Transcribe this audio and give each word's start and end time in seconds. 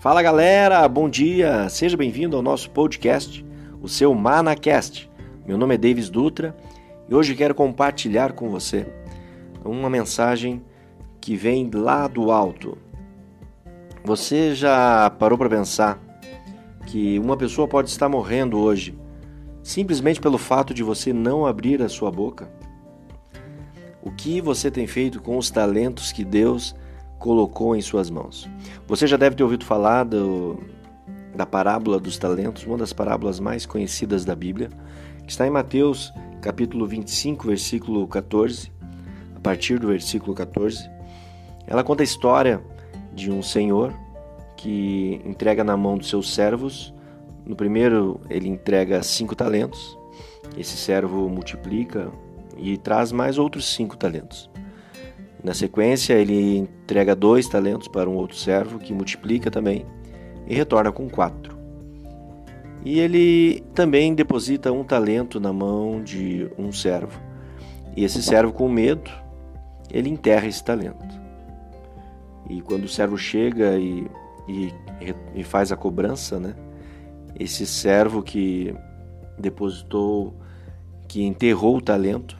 Fala 0.00 0.22
galera, 0.22 0.86
bom 0.86 1.08
dia, 1.08 1.68
seja 1.68 1.96
bem-vindo 1.96 2.36
ao 2.36 2.42
nosso 2.42 2.70
podcast, 2.70 3.44
o 3.82 3.88
seu 3.88 4.14
ManaCast. 4.14 5.10
Meu 5.44 5.58
nome 5.58 5.74
é 5.74 5.78
Davis 5.78 6.08
Dutra 6.08 6.56
e 7.08 7.14
hoje 7.16 7.34
quero 7.34 7.52
compartilhar 7.52 8.32
com 8.32 8.48
você 8.48 8.86
uma 9.64 9.90
mensagem 9.90 10.62
que 11.20 11.34
vem 11.34 11.68
lá 11.74 12.06
do 12.06 12.30
alto. 12.30 12.78
Você 14.04 14.54
já 14.54 15.10
parou 15.18 15.36
para 15.36 15.50
pensar 15.50 15.98
que 16.86 17.18
uma 17.18 17.36
pessoa 17.36 17.66
pode 17.66 17.90
estar 17.90 18.08
morrendo 18.08 18.56
hoje 18.56 18.96
simplesmente 19.64 20.20
pelo 20.20 20.38
fato 20.38 20.72
de 20.72 20.84
você 20.84 21.12
não 21.12 21.44
abrir 21.44 21.82
a 21.82 21.88
sua 21.88 22.12
boca? 22.12 22.48
O 24.00 24.12
que 24.12 24.40
você 24.40 24.70
tem 24.70 24.86
feito 24.86 25.20
com 25.20 25.36
os 25.36 25.50
talentos 25.50 26.12
que 26.12 26.24
Deus 26.24 26.72
colocou 27.18 27.74
em 27.74 27.80
suas 27.80 28.10
mãos? 28.10 28.48
Você 28.86 29.06
já 29.06 29.16
deve 29.16 29.36
ter 29.36 29.42
ouvido 29.42 29.64
falar 29.64 30.04
do, 30.04 30.58
da 31.34 31.46
parábola 31.46 32.00
dos 32.00 32.18
talentos, 32.18 32.64
uma 32.64 32.78
das 32.78 32.92
parábolas 32.92 33.38
mais 33.38 33.66
conhecidas 33.66 34.24
da 34.24 34.34
Bíblia, 34.34 34.70
que 35.24 35.30
está 35.30 35.46
em 35.46 35.50
Mateus 35.50 36.12
capítulo 36.40 36.86
25, 36.86 37.48
versículo 37.48 38.06
14, 38.06 38.72
a 39.34 39.40
partir 39.40 39.78
do 39.78 39.88
versículo 39.88 40.34
14. 40.34 40.88
Ela 41.66 41.84
conta 41.84 42.02
a 42.02 42.04
história 42.04 42.62
de 43.12 43.30
um 43.30 43.42
senhor 43.42 43.92
que 44.56 45.20
entrega 45.24 45.62
na 45.62 45.76
mão 45.76 45.98
dos 45.98 46.08
seus 46.08 46.34
servos. 46.34 46.94
No 47.44 47.54
primeiro, 47.54 48.20
ele 48.28 48.48
entrega 48.48 49.02
cinco 49.02 49.34
talentos. 49.34 49.98
Esse 50.56 50.76
servo 50.76 51.28
multiplica 51.28 52.10
e 52.56 52.76
traz 52.76 53.12
mais 53.12 53.38
outros 53.38 53.66
cinco 53.66 53.96
talentos. 53.96 54.50
Na 55.48 55.54
sequência, 55.54 56.12
ele 56.12 56.58
entrega 56.58 57.16
dois 57.16 57.48
talentos 57.48 57.88
para 57.88 58.06
um 58.06 58.16
outro 58.16 58.36
servo 58.36 58.78
que 58.78 58.92
multiplica 58.92 59.50
também 59.50 59.86
e 60.46 60.54
retorna 60.54 60.92
com 60.92 61.08
quatro. 61.08 61.56
E 62.84 63.00
ele 63.00 63.64
também 63.74 64.14
deposita 64.14 64.70
um 64.70 64.84
talento 64.84 65.40
na 65.40 65.50
mão 65.50 66.02
de 66.02 66.50
um 66.58 66.70
servo. 66.70 67.18
E 67.96 68.04
esse 68.04 68.22
servo, 68.22 68.52
com 68.52 68.68
medo, 68.68 69.10
ele 69.90 70.10
enterra 70.10 70.46
esse 70.46 70.62
talento. 70.62 71.18
E 72.50 72.60
quando 72.60 72.84
o 72.84 72.88
servo 72.88 73.16
chega 73.16 73.78
e, 73.78 74.06
e, 74.46 74.74
e 75.34 75.42
faz 75.42 75.72
a 75.72 75.76
cobrança, 75.76 76.38
né? 76.38 76.54
Esse 77.40 77.66
servo 77.66 78.22
que 78.22 78.74
depositou, 79.38 80.34
que 81.08 81.24
enterrou 81.24 81.78
o 81.78 81.80
talento, 81.80 82.36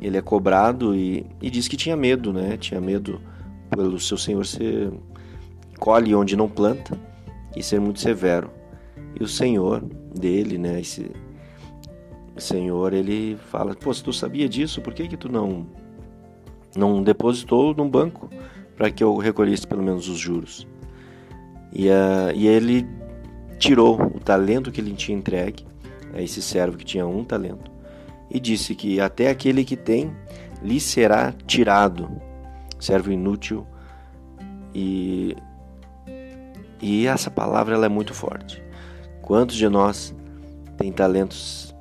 ele 0.00 0.16
é 0.16 0.22
cobrado 0.22 0.94
e, 0.94 1.26
e 1.42 1.50
diz 1.50 1.68
que 1.68 1.76
tinha 1.76 1.96
medo, 1.96 2.32
né? 2.32 2.56
Tinha 2.56 2.80
medo 2.80 3.20
pelo 3.68 4.00
seu 4.00 4.16
senhor 4.16 4.44
ser 4.46 4.90
colhe 5.78 6.14
onde 6.14 6.36
não 6.36 6.48
planta 6.48 6.98
e 7.54 7.62
ser 7.62 7.80
muito 7.80 8.00
severo. 8.00 8.50
E 9.18 9.22
o 9.22 9.28
senhor 9.28 9.82
dele, 10.14 10.56
né? 10.56 10.80
Esse 10.80 11.10
senhor, 12.36 12.94
ele 12.94 13.36
fala: 13.50 13.74
Pô, 13.74 13.92
se 13.92 14.02
tu 14.02 14.12
sabia 14.12 14.48
disso, 14.48 14.80
por 14.80 14.94
que 14.94 15.06
que 15.06 15.16
tu 15.16 15.30
não 15.30 15.66
não 16.76 17.02
depositou 17.02 17.74
num 17.74 17.88
banco 17.88 18.30
para 18.76 18.90
que 18.90 19.02
eu 19.02 19.16
recolhesse 19.16 19.66
pelo 19.66 19.82
menos 19.82 20.08
os 20.08 20.18
juros? 20.18 20.66
E, 21.72 21.88
uh, 21.88 22.32
e 22.34 22.46
ele 22.46 22.86
tirou 23.58 24.00
o 24.00 24.20
talento 24.20 24.72
que 24.72 24.80
ele 24.80 24.94
tinha 24.94 25.16
entregue 25.16 25.64
a 26.14 26.22
esse 26.22 26.40
servo 26.40 26.76
que 26.76 26.84
tinha 26.84 27.06
um 27.06 27.22
talento 27.22 27.69
e 28.30 28.38
disse 28.38 28.74
que 28.74 29.00
até 29.00 29.28
aquele 29.28 29.64
que 29.64 29.76
tem 29.76 30.14
lhe 30.62 30.78
será 30.78 31.34
tirado, 31.46 32.08
servo 32.78 33.10
inútil. 33.10 33.66
E, 34.72 35.36
e 36.80 37.06
essa 37.06 37.30
palavra 37.30 37.74
ela 37.74 37.86
é 37.86 37.88
muito 37.88 38.14
forte. 38.14 38.62
Quantos 39.20 39.56
de 39.56 39.68
nós 39.68 40.14
têm 40.76 40.92
talentos 40.92 41.74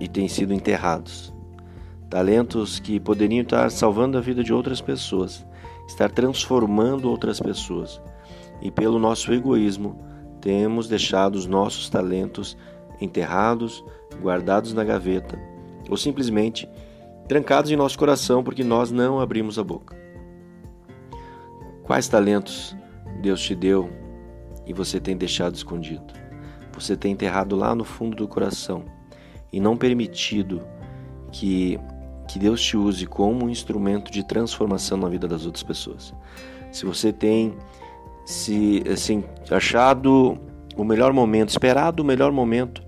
e 0.00 0.08
têm 0.08 0.28
sido 0.28 0.52
enterrados? 0.52 1.32
Talentos 2.10 2.78
que 2.78 2.98
poderiam 2.98 3.42
estar 3.42 3.70
salvando 3.70 4.18
a 4.18 4.20
vida 4.20 4.42
de 4.42 4.52
outras 4.52 4.80
pessoas, 4.80 5.46
estar 5.86 6.10
transformando 6.10 7.08
outras 7.08 7.40
pessoas. 7.40 8.02
E 8.60 8.70
pelo 8.70 8.98
nosso 8.98 9.32
egoísmo, 9.32 9.98
temos 10.40 10.88
deixado 10.88 11.36
os 11.36 11.46
nossos 11.46 11.88
talentos 11.88 12.56
enterrados, 13.00 13.84
guardados 14.20 14.74
na 14.74 14.84
gaveta 14.84 15.51
ou 15.92 15.96
simplesmente 15.98 16.66
trancados 17.28 17.70
em 17.70 17.76
nosso 17.76 17.98
coração 17.98 18.42
porque 18.42 18.64
nós 18.64 18.90
não 18.90 19.20
abrimos 19.20 19.58
a 19.58 19.62
boca. 19.62 19.94
Quais 21.82 22.08
talentos 22.08 22.74
Deus 23.20 23.42
te 23.42 23.54
deu 23.54 23.90
e 24.66 24.72
você 24.72 24.98
tem 24.98 25.14
deixado 25.14 25.54
escondido? 25.54 26.14
Você 26.72 26.96
tem 26.96 27.12
enterrado 27.12 27.54
lá 27.54 27.74
no 27.74 27.84
fundo 27.84 28.16
do 28.16 28.26
coração 28.26 28.84
e 29.52 29.60
não 29.60 29.76
permitido 29.76 30.62
que, 31.30 31.78
que 32.26 32.38
Deus 32.38 32.62
te 32.62 32.74
use 32.74 33.04
como 33.04 33.44
um 33.44 33.50
instrumento 33.50 34.10
de 34.10 34.26
transformação 34.26 34.96
na 34.96 35.10
vida 35.10 35.28
das 35.28 35.44
outras 35.44 35.62
pessoas. 35.62 36.14
Se 36.70 36.86
você 36.86 37.12
tem 37.12 37.54
se 38.24 38.82
assim, 38.90 39.24
achado 39.50 40.38
o 40.74 40.84
melhor 40.84 41.12
momento, 41.12 41.50
esperado 41.50 42.02
o 42.02 42.06
melhor 42.06 42.32
momento 42.32 42.82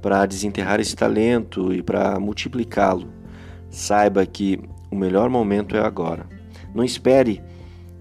para 0.00 0.26
desenterrar 0.26 0.80
esse 0.80 0.96
talento 0.96 1.72
e 1.72 1.82
para 1.82 2.18
multiplicá-lo. 2.18 3.08
Saiba 3.68 4.24
que 4.26 4.58
o 4.90 4.96
melhor 4.96 5.28
momento 5.28 5.76
é 5.76 5.80
agora. 5.80 6.26
Não 6.74 6.82
espere 6.82 7.42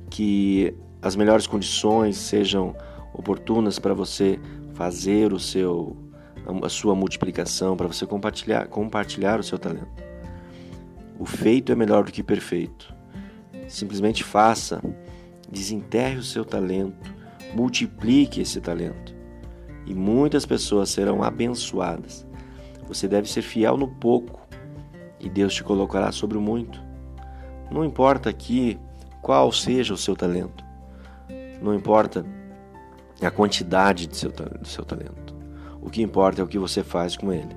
que 0.10 0.74
as 1.02 1.16
melhores 1.16 1.46
condições 1.46 2.18
sejam 2.18 2.76
oportunas 3.14 3.80
para 3.80 3.94
você 3.94 4.40
fazer 4.74 5.34
o 5.34 5.40
seu 5.40 5.96
a 6.64 6.70
sua 6.70 6.96
multiplicação, 6.96 7.78
para 7.78 7.86
você 7.86 8.08
compartilhar 8.08 8.68
compartilhar 8.68 9.40
o 9.40 9.44
seu 9.44 9.60
talento. 9.60 10.04
O 11.20 11.26
feito 11.26 11.72
é 11.72 11.76
melhor 11.76 12.06
do 12.06 12.12
que 12.12 12.24
perfeito. 12.24 12.92
Simplesmente 13.68 14.24
faça, 14.24 14.82
desenterre 15.52 16.18
o 16.18 16.24
seu 16.24 16.44
talento, 16.44 17.14
multiplique 17.54 18.42
esse 18.42 18.60
talento 18.60 19.19
e 19.86 19.94
muitas 19.94 20.46
pessoas 20.46 20.90
serão 20.90 21.24
abençoadas. 21.24 22.26
Você 22.88 23.08
deve 23.08 23.30
ser 23.30 23.42
fiel 23.42 23.78
no 23.78 23.88
pouco 23.88 24.42
e 25.20 25.30
Deus 25.30 25.54
te 25.54 25.64
colocará 25.64 26.12
sobre 26.12 26.38
o 26.38 26.42
muito. 26.42 26.82
Não 27.72 27.86
importa 27.86 28.30
aqui 28.30 28.80
qual 29.22 29.52
seja 29.52 29.94
o 29.94 29.98
seu 29.98 30.16
talento, 30.16 30.64
não 31.62 31.76
importa 31.76 32.26
a 33.22 33.30
quantidade 33.30 34.08
do 34.08 34.16
seu, 34.16 34.32
do 34.32 34.68
seu 34.68 34.86
talento. 34.86 35.36
O 35.82 35.90
que 35.90 36.02
importa 36.02 36.42
é 36.42 36.44
o 36.44 36.48
que 36.48 36.58
você 36.58 36.84
faz 36.84 37.16
com 37.16 37.32
ele. 37.32 37.56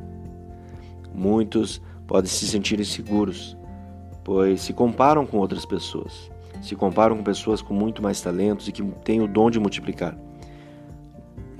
Muitos 1.14 1.80
podem 2.06 2.30
se 2.30 2.46
sentir 2.46 2.80
inseguros, 2.80 3.56
pois 4.24 4.60
se 4.60 4.72
comparam 4.72 5.26
com 5.26 5.38
outras 5.38 5.64
pessoas, 5.64 6.30
se 6.60 6.74
comparam 6.74 7.16
com 7.16 7.22
pessoas 7.22 7.62
com 7.62 7.74
muito 7.74 8.02
mais 8.02 8.20
talentos 8.20 8.68
e 8.68 8.72
que 8.72 8.82
têm 9.04 9.20
o 9.20 9.28
dom 9.28 9.50
de 9.50 9.58
multiplicar. 9.58 10.16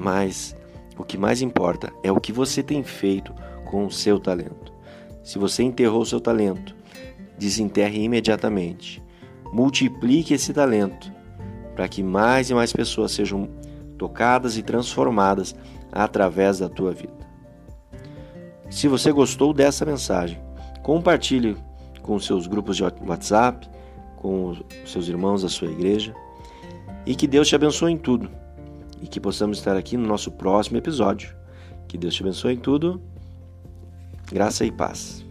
Mas 0.03 0.57
o 0.99 1.05
que 1.05 1.17
mais 1.17 1.41
importa 1.43 1.93
é 2.03 2.11
o 2.11 2.21
que 2.21 2.33
você 2.33 2.61
tem 2.61 2.83
feito 2.83 3.33
com 3.65 3.87
o 3.87 3.91
seu 3.91 4.19
talento. 4.19 4.73
Se 5.23 5.39
você 5.39 5.63
enterrou 5.63 6.03
o 6.03 6.07
seu 6.07 6.21
talento, 6.21 6.75
desenterre 7.39 8.03
imediatamente. 8.03 9.01
Multiplique 9.53 10.35
esse 10.35 10.53
talento 10.53 11.13
para 11.77 11.87
que 11.87 12.03
mais 12.03 12.51
e 12.51 12.55
mais 12.55 12.73
pessoas 12.73 13.13
sejam 13.13 13.49
tocadas 13.97 14.59
e 14.59 14.63
transformadas 14.63 15.55
através 15.93 16.59
da 16.59 16.69
tua 16.69 16.93
vida. 16.93 17.23
Se 18.69 18.89
você 18.89 19.13
gostou 19.13 19.55
dessa 19.55 19.87
mensagem, 19.87 20.43
compartilhe 20.83 21.57
com 22.03 22.19
seus 22.19 22.49
grupos 22.49 22.77
de 22.77 22.83
WhatsApp, 22.83 23.71
com 24.17 24.57
seus 24.85 25.07
irmãos 25.07 25.43
da 25.43 25.49
sua 25.49 25.71
igreja 25.71 26.13
e 27.07 27.15
que 27.15 27.29
Deus 27.29 27.47
te 27.47 27.55
abençoe 27.55 27.93
em 27.93 27.97
tudo 27.99 28.43
e 29.03 29.09
que 29.09 29.21
possamos 29.21 29.59
estar 29.59 29.77
aqui 29.77 29.97
no 29.97 30.07
nosso 30.07 30.31
próximo 30.31 30.79
episódio. 30.79 31.37
Que 31.89 31.99
Deus 31.99 32.15
te 32.15 32.23
abençoe 32.23 32.55
em 32.55 32.59
tudo. 32.59 33.03
Graça 34.31 34.65
e 34.65 34.73
paz. 34.73 35.22